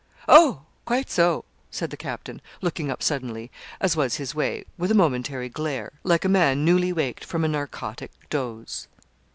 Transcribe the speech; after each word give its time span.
'Oh! 0.27 0.61
quite 0.83 1.11
so,' 1.11 1.45
said 1.69 1.91
the 1.91 1.95
captain, 1.95 2.41
looking 2.63 2.89
up 2.89 3.03
suddenly, 3.03 3.51
as 3.79 3.95
was 3.95 4.15
his 4.15 4.33
way, 4.33 4.63
with 4.75 4.89
a 4.89 4.95
momentary 4.95 5.47
glare, 5.47 5.93
like 6.03 6.25
a 6.25 6.27
man 6.27 6.65
newly 6.65 6.91
waked 6.91 7.23
from 7.23 7.45
a 7.45 7.47
narcotic 7.47 8.09
doze. 8.31 8.87